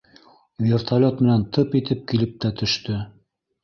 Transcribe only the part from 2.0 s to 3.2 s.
килеп тә төштө.